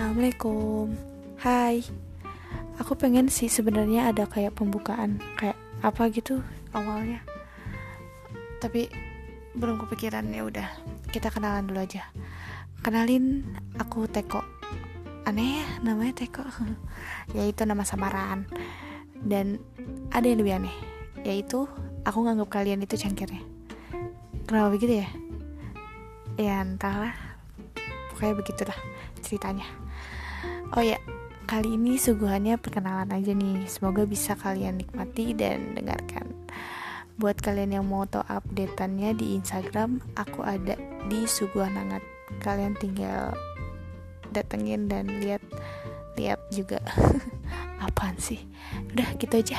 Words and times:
Assalamualaikum. 0.00 0.96
Hai. 1.44 1.84
Aku 2.80 2.96
pengen 2.96 3.28
sih 3.28 3.52
sebenarnya 3.52 4.08
ada 4.08 4.24
kayak 4.24 4.56
pembukaan 4.56 5.20
kayak 5.36 5.60
apa 5.84 6.08
gitu 6.08 6.40
awalnya. 6.72 7.20
Tapi 8.64 8.88
belum 9.52 9.76
kepikiran 9.84 10.24
ya 10.32 10.48
udah. 10.48 10.72
Kita 11.12 11.28
kenalan 11.28 11.68
dulu 11.68 11.84
aja. 11.84 12.08
Kenalin 12.80 13.44
aku 13.76 14.08
Teko. 14.08 14.40
Aneh 15.28 15.60
ya 15.60 15.68
namanya 15.84 16.24
Teko. 16.24 16.48
Yaitu 17.36 17.68
nama 17.68 17.84
samaran. 17.84 18.48
Dan 19.20 19.60
ada 20.16 20.24
yang 20.24 20.40
lebih 20.40 20.64
aneh, 20.64 20.76
yaitu 21.28 21.68
aku 22.08 22.24
nganggap 22.24 22.48
kalian 22.48 22.80
itu 22.80 22.96
cangkirnya. 22.96 23.44
Kenapa 24.48 24.72
begitu 24.72 25.04
ya? 25.04 25.08
Ya 26.40 26.64
entahlah. 26.64 27.12
Pokoknya 28.08 28.32
begitulah 28.40 28.78
ceritanya. 29.20 29.79
Oh 30.70 30.86
ya, 30.86 31.02
kali 31.50 31.74
ini 31.74 31.98
suguhannya 31.98 32.54
perkenalan 32.54 33.10
aja 33.10 33.34
nih. 33.34 33.66
Semoga 33.66 34.06
bisa 34.06 34.38
kalian 34.38 34.78
nikmati 34.78 35.34
dan 35.34 35.74
dengarkan. 35.74 36.30
Buat 37.18 37.42
kalian 37.42 37.74
yang 37.74 37.86
mau 37.90 38.06
tahu 38.06 38.22
updateannya 38.22 39.18
di 39.18 39.34
Instagram, 39.34 39.98
aku 40.14 40.46
ada 40.46 40.78
di 41.10 41.26
Suguhan 41.26 41.74
Hangat. 41.74 42.06
Kalian 42.38 42.78
tinggal 42.78 43.34
datengin 44.30 44.86
dan 44.86 45.10
lihat 45.18 45.42
lihat 46.14 46.38
juga 46.54 46.78
apaan 47.84 48.14
sih. 48.22 48.38
Udah 48.94 49.10
gitu 49.18 49.42
aja. 49.42 49.58